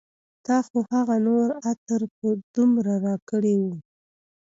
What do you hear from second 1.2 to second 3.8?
نور عطر په دومره راکړي و